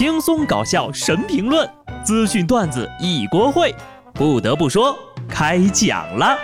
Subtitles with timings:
[0.00, 1.70] 轻松搞笑神评论，
[2.02, 3.70] 资讯段子一锅烩。
[4.14, 4.98] 不得不说，
[5.28, 6.38] 开讲了。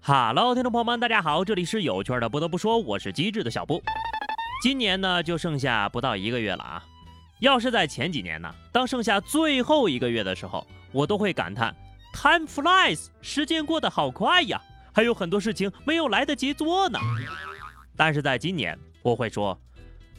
[0.00, 2.28] 哈喽听众朋友们，大家好，这里是有趣的。
[2.28, 3.82] 不得不说，我是机智的小布。
[4.62, 6.84] 今年呢，就剩下不到一个月了啊。
[7.40, 11.74] 要是在前几年呢，当剩下最后一个月的时候，我都会感叹。
[12.12, 14.60] Time flies，时间过得好快呀，
[14.92, 16.98] 还有很多事情没有来得及做呢。
[17.96, 19.58] 但是在今年，我会说，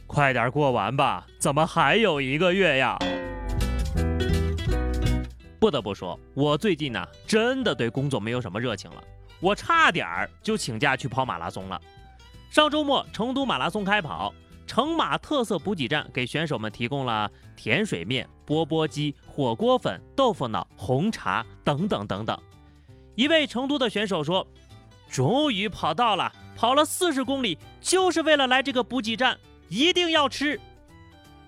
[0.06, 2.98] 快点过完吧，怎么还有一个月呀？
[5.60, 9.04] 不得不说，我最近呢，真的对工作没有什么热情了，
[9.38, 11.80] 我差点儿就请假去跑马拉松了。
[12.50, 14.34] 上周末，成都马拉松开跑。
[14.72, 22.34] 成马特色补给站给选手们提供了甜水面、钵钵鸡、火锅粉、豆腐脑、红茶等等等等。
[23.14, 24.48] 一位成都的选手说
[25.12, 30.58] ：“终于跑到了，跑了四十公里，就是为了来这个补给站，一定要吃。”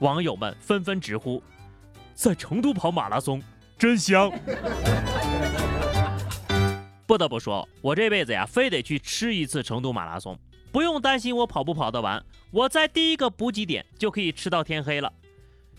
[0.01, 1.43] 网友们纷纷直呼
[2.13, 3.43] ：“在成都跑马拉松
[3.79, 4.31] 真香！”
[7.09, 10.39] 不得不说，我这辈子呀，非得去吃一次成都马拉松。
[10.75, 15.13] 不用担心我跑不跑得完，我在第一个补给点就可以吃到天黑了。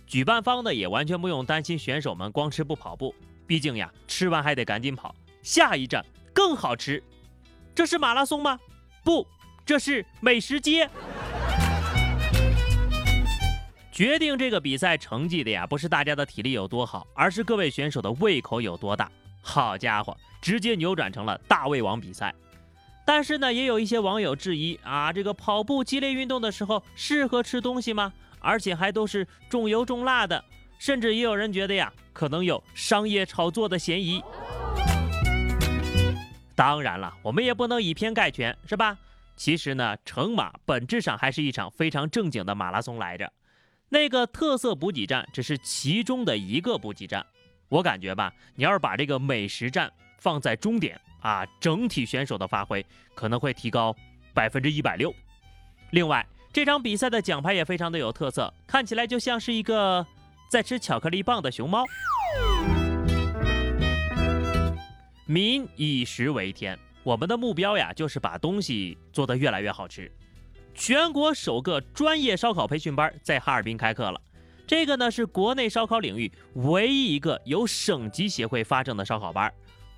[0.08, 3.14] 举办方呢也完全不用担心选手们光吃不跑步，
[3.46, 7.04] 毕竟呀，吃完还得赶紧跑，下一站更好吃。
[7.76, 8.58] 这是马拉松吗？
[9.04, 9.28] 不，
[9.66, 10.90] 这是美食街。
[13.92, 19.12] 决定这个比赛成绩的呀，不是大家的体力有多好，而是各位选手的胃口有多大。
[19.42, 22.34] 好家伙，直接扭转成了大胃王比赛。
[23.06, 28.12] 但是呢，也有一些网友质疑啊，这个跑步激烈运动的时候适合吃东西吗？
[28.40, 30.44] 而且还都是重油重辣的，
[30.80, 34.22] 甚至也有人觉得呀，可能有商业炒作的嫌疑。
[36.56, 38.98] 当然了，我们也不能以偏概全，是吧？
[39.36, 43.32] 其实呢，成马本质上还是一场非常正经的马拉松来着。
[43.90, 47.26] 那个特色补给站只是其中的一个补给站，
[47.70, 51.00] 我感觉吧，你要是把这个美食站放在终点。
[51.26, 53.96] 啊，整体选手的发挥可能会提高
[54.32, 55.12] 百分之一百六。
[55.90, 60.06] 另外，这场比赛的奖牌也非常的有特色，看起来就像是一个
[60.52, 61.84] 在吃巧克力棒的熊猫。
[65.26, 70.12] 民以食为天，我们的目标呀，就是把东西做得越来越好吃。
[70.76, 74.22] 全国首个专业烧烤培训班在哈尔滨开课了，
[74.68, 79.52] 这个呢是国内烧烤领域唯一一个由省级协会发证的烧烤班。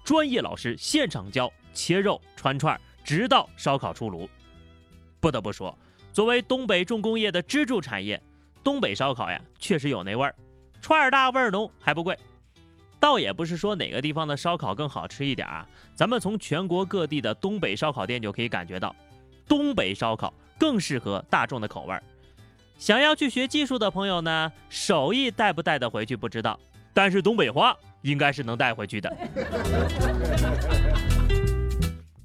[0.07, 4.25] 专业老师现场教切肉串串，直到烧烤出炉。
[5.19, 5.77] 不得不说，
[6.13, 8.23] 作为东北重工业的支柱产业，
[8.63, 10.33] 东北烧烤呀确实有那味儿，
[10.81, 12.17] 串儿大味儿浓还不贵。
[13.01, 18.95] 倒也不是说哪个地方的烧烤更好吃一点啊，咱们从全国各地的东北烧烤店就可以感觉到，
[19.45, 22.01] 东北烧烤更适合大众的口味儿。
[22.77, 26.57] 想要去学技术的朋友呢，手艺带不带得回去不知道，
[26.93, 27.77] 但是东北话。
[28.07, 29.13] 应该是能带回去的。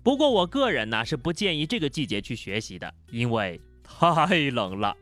[0.03, 4.97] 不过我个人呢是不建议这个季节去学习的，因为太冷了。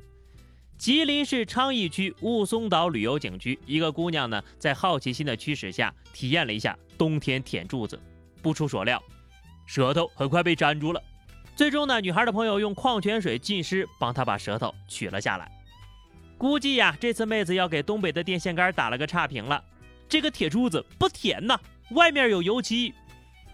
[0.79, 8.01] 吉林市昌邑区雾凇岛旅游景区，一个姑娘呢在好奇心的驱使下，体验了一下冬天舔柱子。
[8.43, 9.03] 不出所料，
[9.67, 11.03] 舌头很快被粘住了。
[11.55, 15.51] 最终呢，女孩的朋友用矿泉水浸湿，帮她把舌头取了下来。
[16.39, 19.63] 估计呀，这次妹子要给东北的电线杆打了个差评了。
[20.11, 21.57] 这个铁柱子不甜呐，
[21.91, 22.93] 外面有油漆，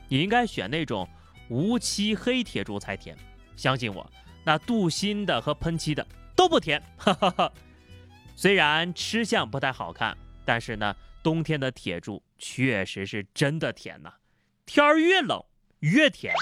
[0.09, 1.07] 你应该选那种
[1.51, 3.15] 无漆黑铁柱才甜。
[3.57, 4.11] 相信我，
[4.43, 6.83] 那镀锌的和喷漆的都不甜。
[6.97, 7.53] 哈哈哈。
[8.35, 14.11] 虽然吃相不太好看，但是呢，冬天的铁柱确实是真的甜呐。
[14.65, 15.39] 天儿越冷
[15.81, 16.35] 越甜。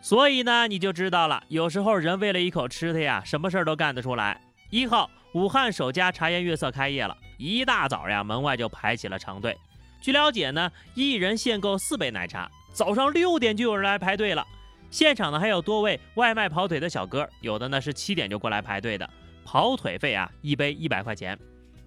[0.00, 4.40] 所以呢，你就知道了，有时候人为了一口吃的呀，什么事儿都干得出来。
[4.70, 5.10] 一号。
[5.32, 9.56] 武汉首家茶颜悦色开业了，一大早呀，门外就排起了长队。
[10.00, 14.44] 据了解呢，一人限购四杯奶茶，早上六点就有人来排队了。
[14.90, 19.08] 现场呢还有多位外卖跑腿的小哥，有的呢是七点就过来排队的，
[19.44, 21.38] 跑腿费啊一杯一百块钱，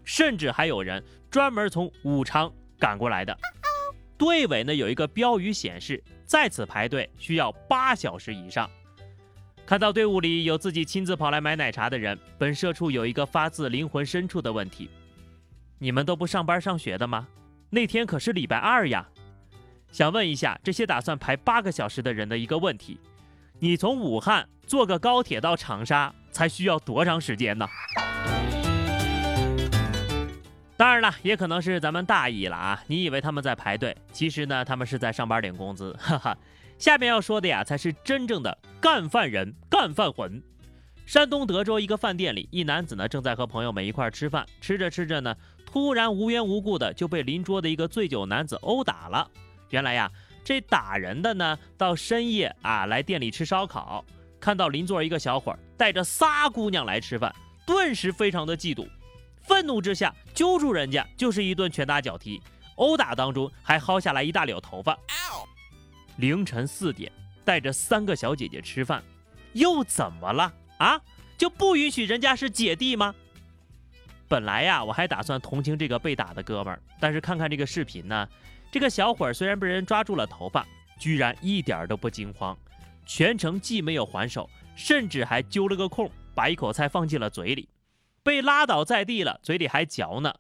[0.06, 2.50] 甚至还有人专门从武昌
[2.80, 3.38] 赶过来的。
[4.18, 8.70] 队尾呢有一个标语显示，在此排队需要八小时以上。
[9.66, 14.90] 看到队伍里有自己亲自跑来买奶茶的人，本社畜有一个发自灵魂深处的问题：
[15.80, 17.26] 你们都不上班上学的吗？
[17.70, 19.08] 那天可是礼拜二呀！
[19.90, 23.00] 想问一下这些打算排八个小时的人的一个问题：
[23.60, 27.66] 你从武汉坐个高铁到长沙才需要多长时间呢？
[30.76, 32.84] 当然了，也可能是咱们大意了啊！
[32.88, 35.96] 你以为他们在排队，其实呢，他们是在上班领工资。
[35.98, 36.38] 哈哈，
[36.84, 40.44] 下面要说的呀，才是真正的干饭人、干饭魂。
[41.06, 45.34] 山东德州一个饭店里，一男子呢正在和朋友们一块吃饭，吃着吃着呢，
[45.66, 49.26] 突然无缘无故的就被邻桌的一个醉酒男子殴打了。
[49.70, 50.12] 原来呀，
[50.44, 54.04] 这打人的呢，到深夜啊来店里吃烧烤，
[54.38, 57.34] 看到邻座一个小伙带着仨姑娘来吃饭，
[57.66, 58.86] 顿时非常的嫉妒。
[59.40, 62.42] 愤怒之下，揪住人家就是一顿拳打脚踢，
[62.76, 65.00] 殴打当中还薅下来一大绺头发。
[66.18, 67.12] 凌晨四点，
[67.44, 69.04] 带着三个小姐姐吃饭，
[69.54, 71.00] 又怎么了啊？
[71.38, 73.14] 就不允许人家是姐弟吗？
[74.28, 78.28] 本来呀，我还打算同情这个被打的哥们儿，但是看看这个视频呢，
[78.72, 80.66] 这个小伙儿虽然被人抓住了头发，
[81.00, 82.58] 居然一点都不惊慌，
[83.06, 87.68] 全程既没有还手，甚至还揪了个空，把一口菜放进了嘴里。
[88.24, 90.34] 被拉倒在地了，嘴里还嚼呢。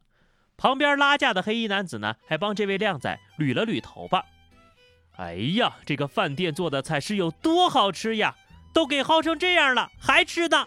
[0.56, 4.26] 旁边拉架的黑衣男子呢，还帮这位靓仔捋了捋头发。
[5.18, 8.36] 哎呀，这个饭店做的菜是有多好吃呀？
[8.74, 10.64] 都给薅成这样了，还吃呢？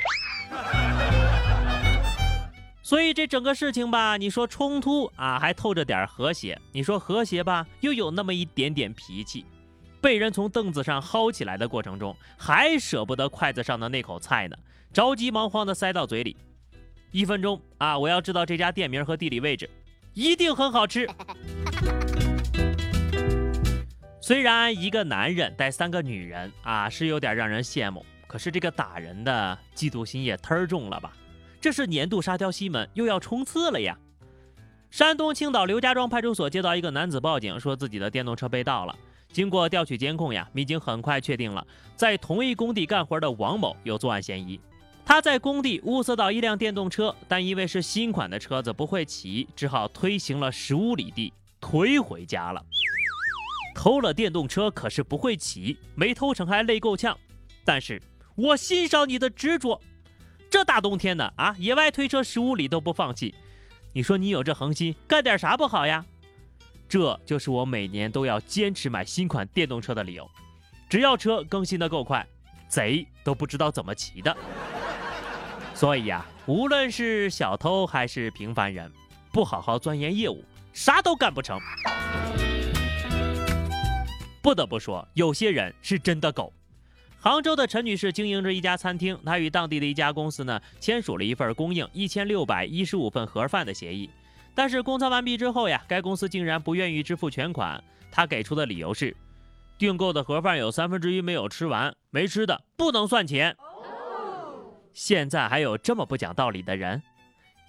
[2.81, 9.45] 所以这整个事情吧，你说冲突啊，还透着点和谐；你说和谐吧，又有那么一点点脾气。
[10.01, 14.57] 被人从凳子上薅起来的过程中，还舍不得筷子上的那口菜呢，
[14.93, 16.37] 着急忙慌地塞到嘴里。
[17.11, 17.99] 一分钟啊！
[17.99, 19.69] 我要知道这家店名和地理位置，
[20.15, 21.09] 一定很好吃。
[24.27, 31.13] 虽然一个男人带三个女人啊，是有点让人羡慕，可是这个打人的嫉妒心也忒重了吧？
[31.61, 33.97] 这是年度沙雕西门又要冲刺了呀！
[34.91, 38.99] 山东青岛刘家庄派出所接到一个男子报警，说自己的电动车被盗了。
[39.31, 41.65] 经过调取监控呀，民警很快确定了
[41.95, 44.59] 在同一工地干活的王某有作案嫌疑。
[45.05, 52.61] 他在工地物色到一辆电动车，但因为是新款的车子不会骑，只好推行了十五里地，推回家了。
[53.77, 57.17] 偷了电动车可是不会骑，没偷成还累够呛。
[57.63, 58.01] 但是
[58.35, 59.79] 我欣赏你的执着，
[60.49, 63.35] 这大冬天的啊，野外推车十五里都不放弃。
[63.93, 66.03] 你说你有这恒心，干点啥不好呀？
[66.89, 70.27] 这就是我每年都要坚持买新款电动车的理由。
[70.89, 72.27] 只要车更新的够快，
[72.69, 74.35] 贼都不知道怎么骑的。
[75.75, 78.91] 所以呀，无论是小偷还是平凡人，
[79.31, 80.43] 不好好钻研业务，
[80.73, 81.61] 啥都干不成。
[84.47, 86.53] 不得不说，有些人是真的狗。
[87.19, 94.09] 杭州的陈女士经营着一家餐厅，她与当地的一家公司呢签署了一份供应一千六百一十五份盒饭的协议。
[94.55, 97.83] 但是供餐完毕之后呀，该公司竟然不愿意支付全款。
[98.09, 99.17] 他给出的理由是，
[99.77, 103.57] 订购的盒饭有三分之一没有吃完，没吃的不能算钱。
[104.93, 107.03] 现在还有这么不讲道理的人，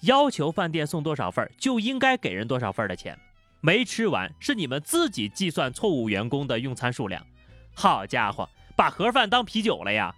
[0.01, 3.17] 要求饭店送多少份就应该给人多少份的钱，
[3.61, 7.25] 没吃完是你们自己计算错误员工的用餐数量。
[7.73, 10.13] 好家伙，把盒饭当啤酒了呀！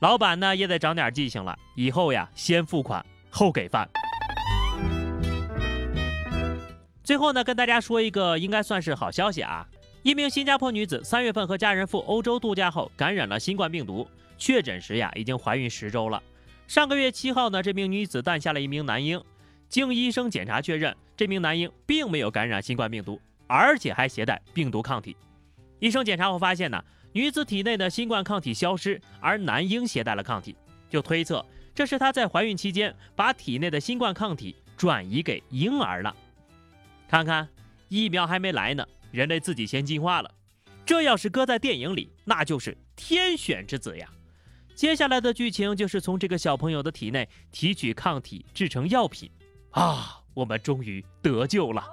[0.00, 3.88] 老板呢也得长点记性了，以后呀先付款后给饭。
[7.02, 9.66] 最后呢，跟大家说一个应该算是好消息啊，
[10.02, 14.06] 一名新加坡女子三月份和家人赴欧洲度假后感染了新冠病毒。
[14.36, 16.22] 确诊时呀，已经怀孕十周了。
[16.68, 19.20] 上个月七号呢，这名女子诞下了一名男婴。
[19.68, 25.16] 经医生检查确认，这名男婴并没有感染新冠病毒，而且还携带病毒抗体。
[25.80, 26.80] 医生检查后发现呢，
[27.12, 30.54] 女子体内的新冠抗体消失，而男婴携带了抗体，
[30.88, 36.14] 就推测这是她在怀孕期间把体内的新冠抗体转移给婴儿了。
[37.08, 37.48] 看看，
[37.88, 40.32] 疫苗还没来呢，人类自己先进化了。
[40.86, 44.08] 这要是搁在电影里，那就是天选之子呀！
[44.76, 49.28] 接下来的剧情就是从这个小朋友的体内提取抗体制成药品，
[49.72, 51.84] 啊，我们终于得救了。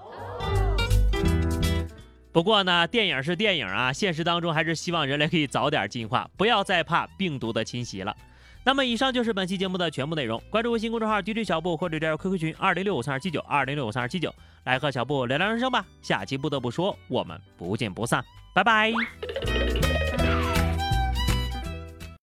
[2.32, 8.16] 不过呢，电影是电影啊，现实当中还是希望人类可以早点进化，不要再怕病毒的侵袭了。
[8.66, 14.34] 那么以上就是本期节目的全部内容，关注微信公众号 DJ 小布或者加入 QQ 群二零六五三二七九二零六五三二七九，
[14.66, 15.86] 来和小布聊聊人生吧。
[16.02, 18.92] 下期不得不说，我们不见不散，拜拜。